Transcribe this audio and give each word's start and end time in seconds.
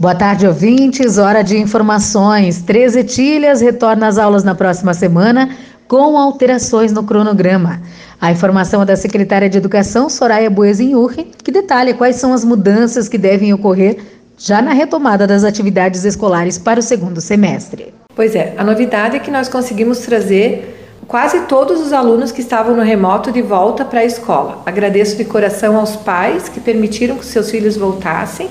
Boa 0.00 0.14
tarde, 0.14 0.46
ouvintes. 0.46 1.18
Hora 1.18 1.42
de 1.42 1.58
informações. 1.58 2.62
13 2.62 3.02
Tilhas 3.02 3.60
retorna 3.60 4.06
às 4.06 4.16
aulas 4.16 4.44
na 4.44 4.54
próxima 4.54 4.94
semana 4.94 5.50
com 5.88 6.16
alterações 6.16 6.92
no 6.92 7.02
cronograma. 7.02 7.82
A 8.20 8.30
informação 8.30 8.82
é 8.82 8.84
da 8.84 8.94
secretária 8.94 9.50
de 9.50 9.58
Educação, 9.58 10.08
Soraya 10.08 10.48
Boezinhurri, 10.48 11.32
que 11.42 11.50
detalha 11.50 11.94
quais 11.94 12.14
são 12.14 12.32
as 12.32 12.44
mudanças 12.44 13.08
que 13.08 13.18
devem 13.18 13.52
ocorrer 13.52 13.98
já 14.36 14.62
na 14.62 14.72
retomada 14.72 15.26
das 15.26 15.42
atividades 15.42 16.04
escolares 16.04 16.58
para 16.58 16.78
o 16.78 16.82
segundo 16.82 17.20
semestre. 17.20 17.92
Pois 18.14 18.36
é, 18.36 18.54
a 18.56 18.62
novidade 18.62 19.16
é 19.16 19.18
que 19.18 19.32
nós 19.32 19.48
conseguimos 19.48 19.98
trazer 19.98 20.94
quase 21.08 21.40
todos 21.46 21.80
os 21.80 21.92
alunos 21.92 22.30
que 22.30 22.40
estavam 22.40 22.76
no 22.76 22.82
remoto 22.82 23.32
de 23.32 23.42
volta 23.42 23.84
para 23.84 23.98
a 23.98 24.04
escola. 24.04 24.62
Agradeço 24.64 25.16
de 25.16 25.24
coração 25.24 25.76
aos 25.76 25.96
pais 25.96 26.48
que 26.48 26.60
permitiram 26.60 27.16
que 27.16 27.26
seus 27.26 27.50
filhos 27.50 27.76
voltassem 27.76 28.48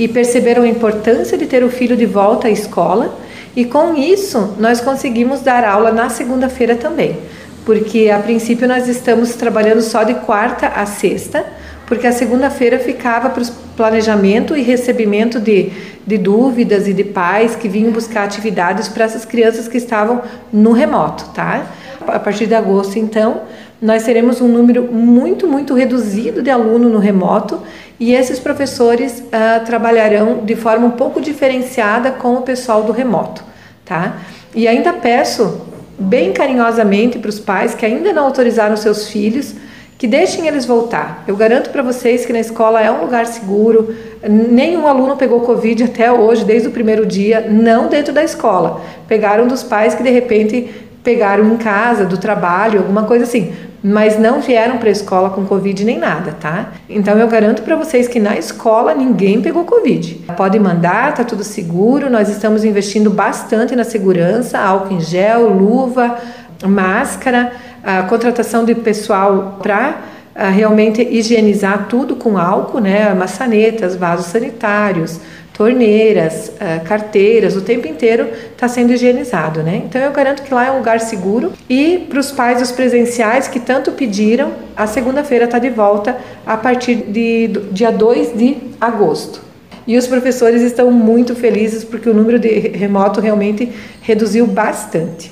e 0.00 0.08
perceberam 0.08 0.62
a 0.62 0.66
importância 0.66 1.36
de 1.36 1.44
ter 1.44 1.62
o 1.62 1.68
filho 1.68 1.94
de 1.94 2.06
volta 2.06 2.48
à 2.48 2.50
escola, 2.50 3.14
e 3.54 3.66
com 3.66 3.94
isso 3.94 4.54
nós 4.58 4.80
conseguimos 4.80 5.42
dar 5.42 5.62
aula 5.62 5.92
na 5.92 6.08
segunda-feira 6.08 6.74
também, 6.74 7.18
porque 7.66 8.08
a 8.08 8.18
princípio 8.18 8.66
nós 8.66 8.88
estamos 8.88 9.34
trabalhando 9.34 9.82
só 9.82 10.02
de 10.02 10.14
quarta 10.14 10.68
a 10.68 10.86
sexta, 10.86 11.44
porque 11.86 12.06
a 12.06 12.12
segunda-feira 12.12 12.78
ficava 12.78 13.28
para 13.28 13.42
o 13.42 13.46
planejamento 13.76 14.56
e 14.56 14.62
recebimento 14.62 15.38
de, 15.38 15.70
de 16.06 16.16
dúvidas 16.16 16.88
e 16.88 16.94
de 16.94 17.04
pais 17.04 17.54
que 17.54 17.68
vinham 17.68 17.92
buscar 17.92 18.24
atividades 18.24 18.88
para 18.88 19.04
essas 19.04 19.26
crianças 19.26 19.68
que 19.68 19.76
estavam 19.76 20.22
no 20.50 20.72
remoto, 20.72 21.26
tá? 21.34 21.66
A 22.06 22.18
partir 22.18 22.46
de 22.46 22.54
agosto, 22.54 22.98
então, 22.98 23.42
nós 23.80 24.02
teremos 24.02 24.40
um 24.40 24.48
número 24.48 24.84
muito, 24.92 25.46
muito 25.46 25.74
reduzido 25.74 26.42
de 26.42 26.50
aluno 26.50 26.88
no 26.88 26.98
remoto 26.98 27.60
e 27.98 28.14
esses 28.14 28.38
professores 28.38 29.20
uh, 29.20 29.64
trabalharão 29.64 30.44
de 30.44 30.54
forma 30.54 30.86
um 30.86 30.92
pouco 30.92 31.20
diferenciada 31.20 32.10
com 32.10 32.34
o 32.34 32.42
pessoal 32.42 32.82
do 32.82 32.92
remoto, 32.92 33.42
tá? 33.84 34.16
E 34.54 34.68
ainda 34.68 34.92
peço 34.92 35.66
bem 35.98 36.32
carinhosamente 36.32 37.18
para 37.18 37.28
os 37.28 37.38
pais 37.38 37.74
que 37.74 37.84
ainda 37.84 38.12
não 38.12 38.24
autorizaram 38.24 38.76
seus 38.76 39.08
filhos 39.08 39.54
que 40.00 40.06
deixem 40.06 40.48
eles 40.48 40.64
voltar. 40.64 41.24
Eu 41.28 41.36
garanto 41.36 41.68
para 41.68 41.82
vocês 41.82 42.24
que 42.24 42.32
na 42.32 42.40
escola 42.40 42.80
é 42.80 42.90
um 42.90 43.02
lugar 43.02 43.26
seguro. 43.26 43.94
Nenhum 44.26 44.86
aluno 44.86 45.14
pegou 45.14 45.42
Covid 45.42 45.84
até 45.84 46.10
hoje, 46.10 46.42
desde 46.42 46.68
o 46.68 46.70
primeiro 46.70 47.04
dia, 47.04 47.46
não 47.50 47.86
dentro 47.86 48.10
da 48.10 48.24
escola. 48.24 48.80
Pegaram 49.06 49.46
dos 49.46 49.62
pais 49.62 49.94
que 49.94 50.02
de 50.02 50.08
repente 50.08 50.70
pegaram 51.02 51.44
em 51.52 51.56
casa, 51.56 52.04
do 52.04 52.18
trabalho, 52.18 52.80
alguma 52.80 53.04
coisa 53.04 53.24
assim, 53.24 53.52
mas 53.82 54.18
não 54.18 54.40
vieram 54.40 54.76
para 54.76 54.88
a 54.88 54.92
escola 54.92 55.30
com 55.30 55.46
Covid 55.46 55.84
nem 55.84 55.98
nada, 55.98 56.36
tá? 56.38 56.72
Então 56.88 57.18
eu 57.18 57.26
garanto 57.28 57.62
para 57.62 57.74
vocês 57.76 58.06
que 58.06 58.20
na 58.20 58.36
escola 58.36 58.94
ninguém 58.94 59.40
pegou 59.40 59.64
Covid. 59.64 60.26
Pode 60.36 60.58
mandar, 60.58 61.14
tá 61.14 61.24
tudo 61.24 61.42
seguro, 61.42 62.10
nós 62.10 62.28
estamos 62.28 62.64
investindo 62.64 63.10
bastante 63.10 63.74
na 63.74 63.84
segurança, 63.84 64.58
álcool 64.58 64.94
em 64.94 65.00
gel, 65.00 65.48
luva, 65.48 66.18
máscara, 66.66 67.52
a 67.82 68.02
contratação 68.02 68.64
de 68.64 68.74
pessoal 68.74 69.58
para 69.62 69.96
realmente 70.34 71.02
higienizar 71.02 71.86
tudo 71.88 72.16
com 72.16 72.36
álcool, 72.38 72.80
né? 72.80 73.14
Maçanetas, 73.14 73.96
vasos 73.96 74.26
sanitários, 74.26 75.18
torneiras, 75.60 76.50
uh, 76.54 76.82
carteiras, 76.84 77.54
o 77.54 77.60
tempo 77.60 77.86
inteiro 77.86 78.30
está 78.50 78.66
sendo 78.66 78.94
higienizado, 78.94 79.62
né? 79.62 79.82
Então 79.84 80.00
eu 80.00 80.10
garanto 80.10 80.42
que 80.42 80.54
lá 80.54 80.64
é 80.64 80.70
um 80.70 80.78
lugar 80.78 81.00
seguro 81.00 81.52
e 81.68 81.98
para 82.08 82.18
os 82.18 82.32
pais 82.32 82.60
dos 82.60 82.70
presenciais 82.72 83.46
que 83.46 83.60
tanto 83.60 83.92
pediram, 83.92 84.52
a 84.74 84.86
segunda-feira 84.86 85.44
está 85.44 85.58
de 85.58 85.68
volta 85.68 86.16
a 86.46 86.56
partir 86.56 86.94
de 86.94 87.48
dia 87.72 87.92
2 87.92 88.38
de 88.38 88.56
agosto. 88.80 89.42
E 89.86 89.98
os 89.98 90.06
professores 90.06 90.62
estão 90.62 90.90
muito 90.90 91.34
felizes 91.34 91.84
porque 91.84 92.08
o 92.08 92.14
número 92.14 92.38
de 92.38 92.48
remoto 92.48 93.20
realmente 93.20 93.70
reduziu 94.00 94.46
bastante. 94.46 95.30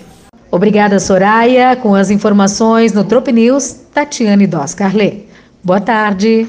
Obrigada, 0.50 1.00
Soraya. 1.00 1.74
Com 1.74 1.94
as 1.94 2.10
informações 2.10 2.92
no 2.92 3.02
Trop 3.02 3.32
News, 3.32 3.80
Tatiane 3.94 4.47
Doscarle. 4.47 5.26
Boa 5.64 5.80
tarde. 5.80 6.47